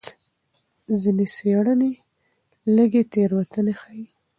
ځینې 1.01 1.25
څېړنې 1.35 1.91
لږې 2.75 3.01
تېروتنې 3.11 3.73
ښيي. 3.79 4.05